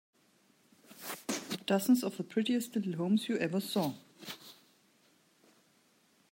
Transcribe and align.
Dozens 1.67 2.03
of 2.03 2.17
the 2.17 2.23
prettiest 2.23 2.75
little 2.75 2.95
homes 2.95 3.29
you 3.29 3.37
ever 3.37 3.61
saw. 3.61 3.93